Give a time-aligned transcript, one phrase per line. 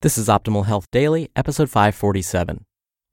[0.00, 2.64] This is Optimal Health Daily, episode 547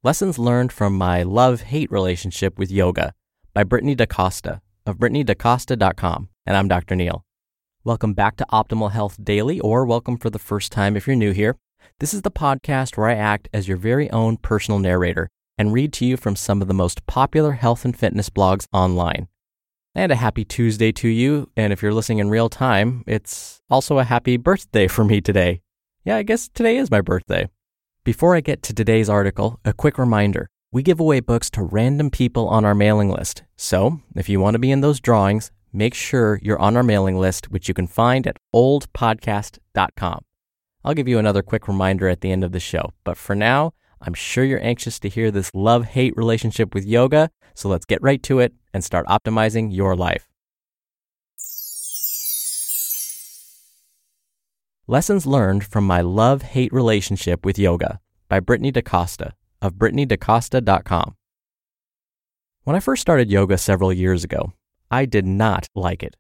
[0.03, 3.15] Lessons Learned from My Love Hate Relationship with Yoga
[3.55, 6.29] by Brittney daCosta of BrittneyDaCosta.com.
[6.45, 6.95] And I'm Dr.
[6.95, 7.25] Neal.
[7.83, 11.31] Welcome back to Optimal Health Daily, or welcome for the first time if you're new
[11.31, 11.57] here.
[11.99, 15.91] This is the podcast where I act as your very own personal narrator and read
[15.93, 19.27] to you from some of the most popular health and fitness blogs online.
[19.95, 21.49] And a happy Tuesday to you.
[21.57, 25.63] And if you're listening in real time, it's also a happy birthday for me today.
[26.05, 27.49] Yeah, I guess today is my birthday.
[28.03, 30.47] Before I get to today's article, a quick reminder.
[30.71, 33.41] We give away books to random people on our mailing list.
[33.57, 37.17] So, if you want to be in those drawings, make sure you're on our mailing
[37.17, 40.19] list, which you can find at oldpodcast.com.
[40.83, 42.91] I'll give you another quick reminder at the end of the show.
[43.03, 47.31] But for now, I'm sure you're anxious to hear this love hate relationship with yoga.
[47.55, 50.27] So let's get right to it and start optimizing your life.
[54.87, 61.15] Lessons Learned from My Love Hate Relationship with Yoga by Brittney daCosta of BrittneyDaCosta.com.
[62.65, 64.53] When I first started yoga several years ago,
[64.91, 66.15] I did not like it.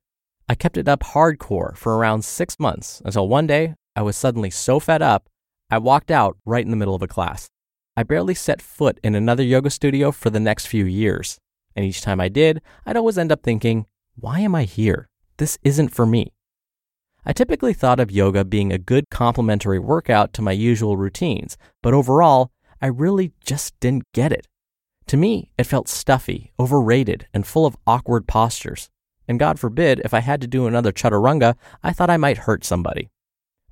[0.49, 4.49] I kept it up hardcore for around six months until one day I was suddenly
[4.49, 5.29] so fed up,
[5.69, 7.51] I walked out right in the middle of a class.
[7.95, 11.37] I barely set foot in another yoga studio for the next few years.
[11.75, 15.07] And each time I did, I'd always end up thinking, why am I here?
[15.37, 16.31] This isn't for me.
[17.27, 21.91] I typically thought of yoga being a good complementary workout to my usual routines, but
[21.91, 24.47] overall, I really just didn't get it.
[25.07, 28.89] To me, it felt stuffy, overrated, and full of awkward postures.
[29.27, 32.63] And God forbid, if I had to do another chaturanga, I thought I might hurt
[32.63, 33.09] somebody.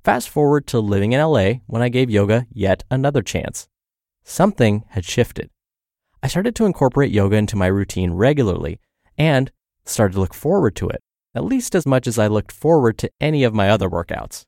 [0.02, 3.68] Fast forward to living in LA when I gave yoga yet another chance.
[4.24, 5.48] Something had shifted.
[6.24, 8.80] I started to incorporate yoga into my routine regularly
[9.16, 9.52] and
[9.84, 11.03] started to look forward to it
[11.34, 14.44] at least as much as I looked forward to any of my other workouts.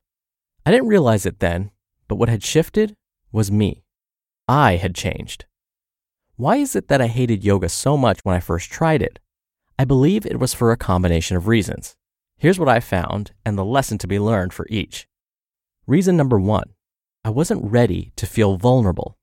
[0.65, 1.71] I didn't realize it then,
[2.07, 2.95] but what had shifted
[3.31, 3.83] was me.
[4.47, 5.45] I had changed.
[6.35, 9.19] Why is it that I hated yoga so much when I first tried it?
[9.79, 11.95] I believe it was for a combination of reasons.
[12.37, 15.07] Here's what I found and the lesson to be learned for each.
[15.87, 16.73] Reason number one
[17.25, 19.17] I wasn't ready to feel vulnerable.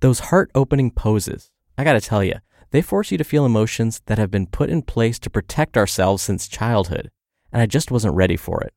[0.00, 2.34] Those heart opening poses, I gotta tell you,
[2.70, 6.22] they force you to feel emotions that have been put in place to protect ourselves
[6.22, 7.10] since childhood,
[7.52, 8.72] and I just wasn't ready for it.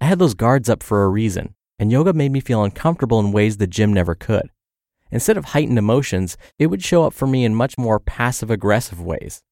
[0.00, 3.32] I had those guards up for a reason, and yoga made me feel uncomfortable in
[3.32, 4.50] ways the gym never could.
[5.10, 9.00] Instead of heightened emotions, it would show up for me in much more passive aggressive
[9.00, 9.42] ways.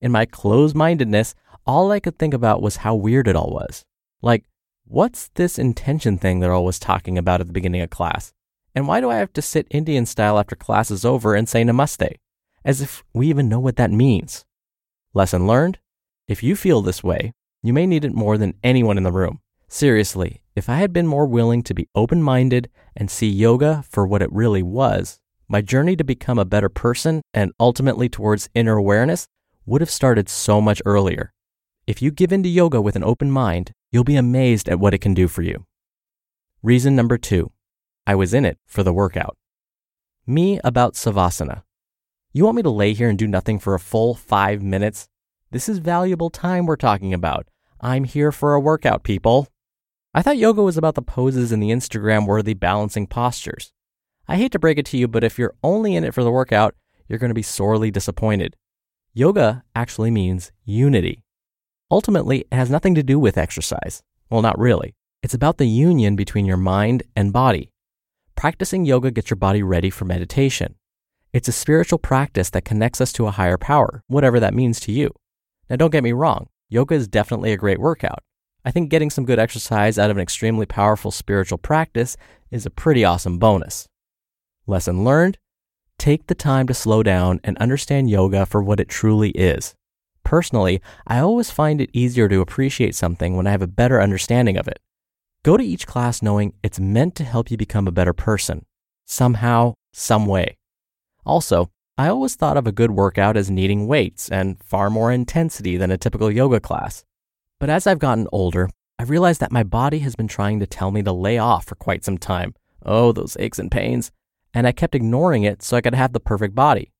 [0.00, 1.34] In my closed mindedness,
[1.66, 3.84] all I could think about was how weird it all was.
[4.22, 4.44] Like,
[4.84, 8.32] what's this intention thing they're always talking about at the beginning of class?
[8.74, 11.64] And why do I have to sit Indian style after class is over and say
[11.64, 12.16] namaste?
[12.64, 14.44] As if we even know what that means.
[15.14, 15.78] Lesson learned?
[16.28, 19.40] If you feel this way, you may need it more than anyone in the room.
[19.68, 24.06] Seriously, if I had been more willing to be open minded and see yoga for
[24.06, 25.18] what it really was,
[25.48, 29.26] my journey to become a better person and ultimately towards inner awareness
[29.66, 31.32] would have started so much earlier.
[31.86, 34.98] If you give into yoga with an open mind, you'll be amazed at what it
[34.98, 35.66] can do for you.
[36.62, 37.52] Reason number two
[38.06, 39.36] I was in it for the workout.
[40.26, 41.62] Me about Savasana.
[42.32, 45.08] You want me to lay here and do nothing for a full five minutes?
[45.50, 47.48] This is valuable time we're talking about.
[47.80, 49.48] I'm here for a workout, people.
[50.14, 53.72] I thought yoga was about the poses and the Instagram worthy balancing postures.
[54.28, 56.30] I hate to break it to you, but if you're only in it for the
[56.30, 56.76] workout,
[57.08, 58.54] you're going to be sorely disappointed.
[59.12, 61.24] Yoga actually means unity.
[61.90, 64.04] Ultimately, it has nothing to do with exercise.
[64.30, 64.94] Well, not really.
[65.24, 67.72] It's about the union between your mind and body.
[68.36, 70.76] Practicing yoga gets your body ready for meditation.
[71.32, 74.92] It's a spiritual practice that connects us to a higher power, whatever that means to
[74.92, 75.14] you.
[75.68, 78.18] Now, don't get me wrong, yoga is definitely a great workout.
[78.64, 82.16] I think getting some good exercise out of an extremely powerful spiritual practice
[82.50, 83.86] is a pretty awesome bonus.
[84.66, 85.38] Lesson learned
[85.98, 89.74] take the time to slow down and understand yoga for what it truly is.
[90.24, 94.56] Personally, I always find it easier to appreciate something when I have a better understanding
[94.56, 94.80] of it.
[95.44, 98.64] Go to each class knowing it's meant to help you become a better person,
[99.06, 100.56] somehow, some way.
[101.30, 105.76] Also, I always thought of a good workout as needing weights and far more intensity
[105.76, 107.04] than a typical yoga class.
[107.60, 108.68] But as I've gotten older,
[108.98, 111.76] I've realized that my body has been trying to tell me to lay off for
[111.76, 112.54] quite some time.
[112.84, 114.10] Oh, those aches and pains
[114.52, 116.92] and I kept ignoring it so I could have the perfect body.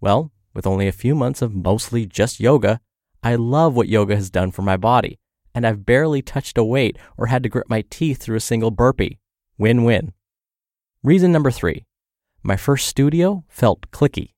[0.00, 2.80] Well, with only a few months of mostly just yoga,
[3.22, 5.18] I love what yoga has done for my body,
[5.54, 8.70] and I've barely touched a weight or had to grit my teeth through a single
[8.70, 9.18] burpee.
[9.56, 10.12] Win win.
[11.02, 11.84] Reason number three
[12.48, 14.32] my first studio felt cliquey.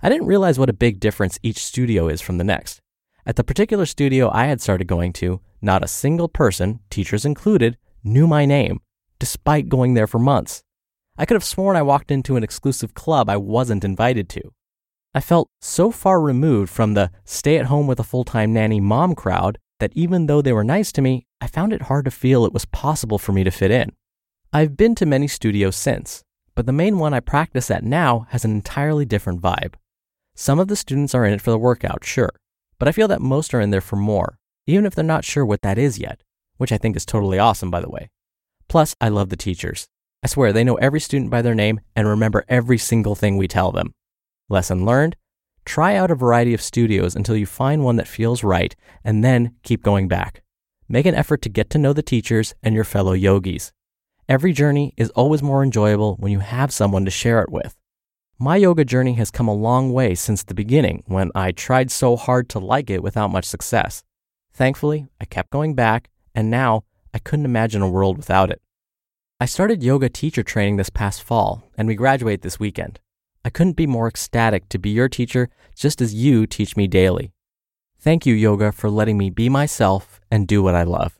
[0.00, 2.80] I didn't realize what a big difference each studio is from the next.
[3.26, 7.76] At the particular studio I had started going to, not a single person, teachers included,
[8.04, 8.80] knew my name,
[9.18, 10.62] despite going there for months.
[11.18, 14.52] I could have sworn I walked into an exclusive club I wasn't invited to.
[15.12, 18.80] I felt so far removed from the stay at home with a full time nanny
[18.80, 22.10] mom crowd that even though they were nice to me, I found it hard to
[22.10, 23.90] feel it was possible for me to fit in.
[24.52, 26.23] I've been to many studios since,
[26.54, 29.74] but the main one I practice at now has an entirely different vibe.
[30.34, 32.32] Some of the students are in it for the workout, sure,
[32.78, 35.44] but I feel that most are in there for more, even if they're not sure
[35.44, 36.22] what that is yet,
[36.56, 38.10] which I think is totally awesome, by the way.
[38.68, 39.86] Plus, I love the teachers.
[40.22, 43.46] I swear they know every student by their name and remember every single thing we
[43.46, 43.92] tell them.
[44.48, 45.16] Lesson learned
[45.64, 49.54] try out a variety of studios until you find one that feels right, and then
[49.62, 50.42] keep going back.
[50.88, 53.72] Make an effort to get to know the teachers and your fellow yogis.
[54.26, 57.76] Every journey is always more enjoyable when you have someone to share it with.
[58.38, 62.16] My yoga journey has come a long way since the beginning when I tried so
[62.16, 64.02] hard to like it without much success.
[64.54, 68.62] Thankfully, I kept going back, and now I couldn't imagine a world without it.
[69.40, 73.00] I started yoga teacher training this past fall, and we graduate this weekend.
[73.44, 77.34] I couldn't be more ecstatic to be your teacher just as you teach me daily.
[77.98, 81.18] Thank you, yoga, for letting me be myself and do what I love.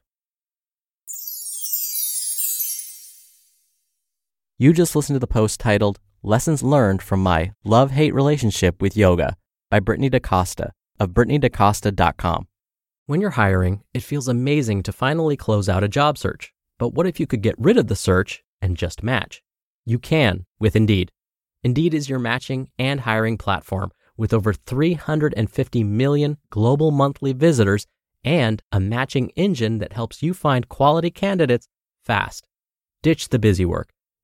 [4.56, 8.97] You just listened to the post titled Lessons Learned from My Love Hate Relationship with
[8.97, 9.37] Yoga
[9.69, 10.71] by Brittney daCosta
[11.01, 12.47] of BrittneyDaCosta.com.
[13.06, 16.53] When you're hiring, it feels amazing to finally close out a job search.
[16.79, 19.43] But what if you could get rid of the search and just match?
[19.85, 21.11] You can with Indeed.
[21.65, 27.89] Indeed is your matching and hiring platform with over 350 million global monthly visitors
[28.23, 31.67] and a matching engine that helps you find quality candidates
[32.05, 32.47] fast.
[33.03, 33.94] Ditch the busy work.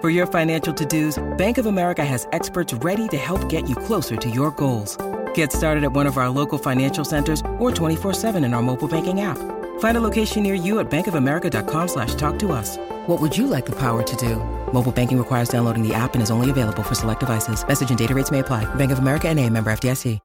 [0.00, 4.16] For your financial to-dos, Bank of America has experts ready to help get you closer
[4.16, 4.96] to your goals.
[5.34, 9.20] Get started at one of our local financial centers or 24-7 in our mobile banking
[9.20, 9.36] app.
[9.80, 12.78] Find a location near you at bankofamerica.com slash talk to us.
[13.08, 14.36] What would you like the power to do?
[14.72, 17.62] Mobile banking requires downloading the app and is only available for select devices.
[17.68, 18.64] Message and data rates may apply.
[18.76, 20.18] Bank of America and a member FDIC.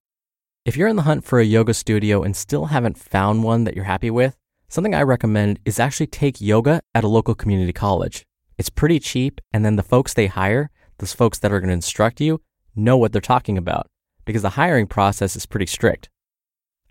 [0.64, 3.76] If you're in the hunt for a yoga studio and still haven't found one that
[3.76, 4.38] you're happy with,
[4.70, 8.26] something I recommend is actually take yoga at a local community college.
[8.58, 11.74] It's pretty cheap, and then the folks they hire, those folks that are going to
[11.74, 12.42] instruct you,
[12.76, 13.88] know what they're talking about
[14.26, 16.10] because the hiring process is pretty strict.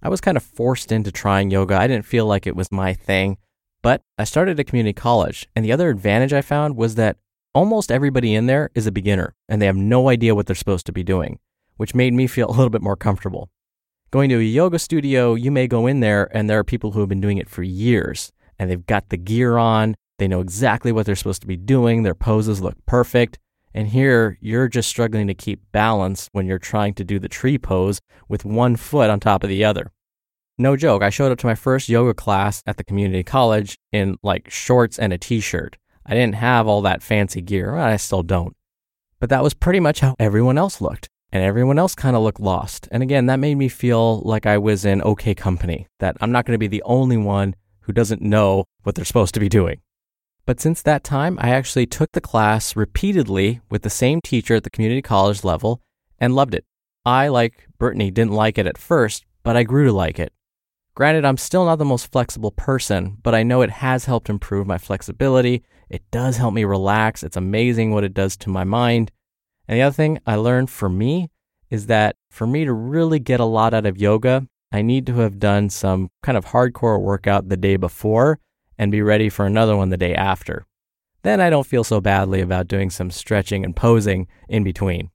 [0.03, 1.77] I was kind of forced into trying yoga.
[1.77, 3.39] I didn't feel like it was my thing,
[3.83, 7.19] But I started at community college, and the other advantage I found was that
[7.55, 10.87] almost everybody in there is a beginner and they have no idea what they're supposed
[10.87, 11.39] to be doing,
[11.77, 13.51] which made me feel a little bit more comfortable.
[14.11, 17.01] Going to a yoga studio, you may go in there and there are people who
[17.01, 20.93] have been doing it for years and they've got the gear on, they know exactly
[20.93, 23.39] what they're supposed to be doing, their poses look perfect.
[23.73, 27.59] And here, you're just struggling to keep balance when you're trying to do the tree
[27.59, 29.91] pose with one foot on top of the other.
[30.57, 34.17] No joke, I showed up to my first yoga class at the community college in
[34.23, 35.77] like shorts and a t shirt.
[36.07, 38.55] I didn't have all that fancy gear, I still don't.
[39.19, 42.39] But that was pretty much how everyone else looked, and everyone else kind of looked
[42.39, 42.87] lost.
[42.93, 46.45] And again, that made me feel like I was in okay company, that I'm not
[46.45, 49.81] going to be the only one who doesn't know what they're supposed to be doing.
[50.47, 54.65] But since that time, I actually took the class repeatedly with the same teacher at
[54.65, 55.81] the community college level
[56.19, 56.65] and loved it.
[57.07, 60.33] I, like Brittney, didn't like it at first, but I grew to like it.
[60.95, 64.67] Granted, I'm still not the most flexible person, but I know it has helped improve
[64.67, 65.65] my flexibility.
[65.89, 67.23] It does help me relax.
[67.23, 69.11] It's amazing what it does to my mind.
[69.67, 71.31] And the other thing I learned for me
[71.71, 75.17] is that for me to really get a lot out of yoga, I need to
[75.17, 78.39] have done some kind of hardcore workout the day before
[78.79, 80.67] and be ready for another one the day after.
[81.23, 85.11] Then I don't feel so badly about doing some stretching and posing in between.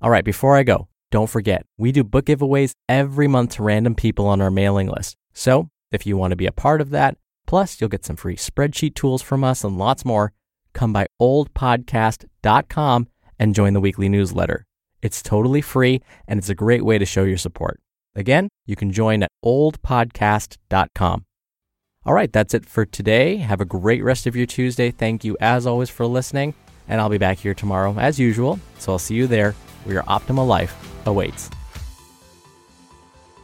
[0.00, 3.94] All right, before I go, don't forget, we do book giveaways every month to random
[3.94, 5.16] people on our mailing list.
[5.32, 8.36] So if you want to be a part of that, plus you'll get some free
[8.36, 10.32] spreadsheet tools from us and lots more,
[10.72, 13.08] come by oldpodcast.com
[13.38, 14.64] and join the weekly newsletter.
[15.02, 17.80] It's totally free and it's a great way to show your support.
[18.14, 21.24] Again, you can join at oldpodcast.com.
[22.04, 23.36] All right, that's it for today.
[23.36, 24.90] Have a great rest of your Tuesday.
[24.90, 26.52] Thank you, as always, for listening.
[26.88, 28.58] And I'll be back here tomorrow, as usual.
[28.80, 29.52] So I'll see you there
[29.84, 30.74] where your optimal life
[31.06, 31.48] awaits.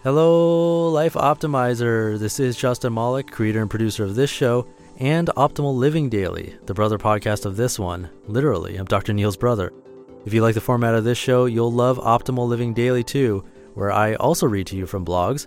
[0.02, 2.18] Hello, Life Optimizer.
[2.18, 4.66] This is Justin Malik, creator and producer of this show
[4.98, 8.08] and Optimal Living Daily, the brother podcast of this one.
[8.26, 9.12] Literally, I'm Dr.
[9.12, 9.72] Neal's brother.
[10.26, 13.92] If you like the format of this show, you'll love Optimal Living Daily too, where
[13.92, 15.46] I also read to you from blogs,